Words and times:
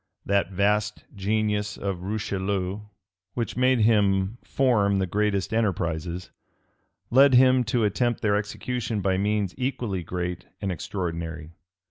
That 0.25 0.49
vast 0.49 1.03
genius 1.15 1.77
of 1.77 2.01
Richelieu, 2.01 2.79
which 3.35 3.55
made 3.55 3.81
him 3.81 4.39
form 4.41 4.97
the 4.97 5.05
greatest 5.05 5.53
enterprises, 5.53 6.31
led 7.11 7.35
him 7.35 7.63
to 7.65 7.83
attempt 7.83 8.21
their 8.21 8.35
execution 8.35 9.01
by 9.01 9.19
means 9.19 9.53
equally 9.59 10.01
great 10.01 10.47
and 10.59 10.71
extraordinary. 10.71 11.51